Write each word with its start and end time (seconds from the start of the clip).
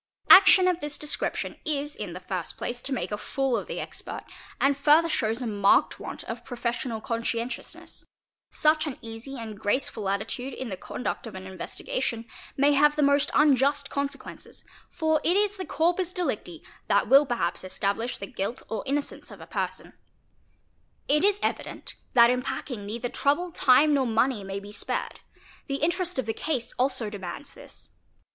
Action 0.31 0.67
of 0.67 0.79
this 0.79 0.97
description 0.97 1.57
is 1.63 1.95
in 1.95 2.13
the 2.13 2.19
first 2.19 2.57
place 2.57 2.81
to 2.81 2.91
take 2.91 3.11
a 3.11 3.19
fool 3.19 3.55
of 3.55 3.67
the 3.67 3.79
expert 3.79 4.23
and 4.59 4.75
further 4.75 5.07
shows 5.07 5.43
a 5.43 5.45
marked 5.45 5.99
want 5.99 6.23
of 6.23 6.43
profes 6.43 6.73
sional 6.81 7.03
conscientiousness; 7.03 8.03
such 8.49 8.87
an 8.87 8.97
easy 9.03 9.37
and 9.37 9.59
graceful 9.59 10.09
attitude 10.09 10.53
in 10.55 10.69
the 10.69 10.75
7 10.75 10.95
onduct 11.03 11.27
of 11.27 11.35
an 11.35 11.45
investigation 11.45 12.25
may 12.57 12.71
have 12.73 12.95
the 12.95 13.03
most 13.03 13.29
unjust 13.35 13.91
consequences, 13.91 14.65
for: 14.89 15.17
O! 15.17 15.17
& 15.17 15.19
person. 15.19 15.29
It 15.29 15.37
is 21.23 21.39
evident 21.53 21.95
that 22.13 22.29
in 22.31 22.41
packing 22.41 22.85
neither 22.87 23.09
trouble, 23.09 23.51
time, 23.51 23.93
nor 23.93 24.07
money 24.07 24.43
may 24.43 24.59
be, 24.59 24.71
spared; 24.71 25.19
the 25.67 25.75
interest 25.75 26.17
of 26.17 26.25
the 26.25 26.33
case 26.33 26.73
also 26.79 27.11
demands 27.11 27.53
this. 27.53 27.89